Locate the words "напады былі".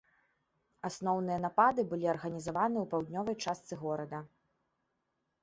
1.45-2.09